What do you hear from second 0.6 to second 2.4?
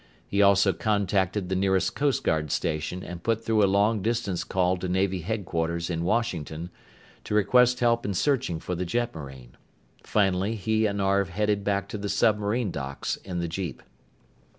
contacted the nearest Coast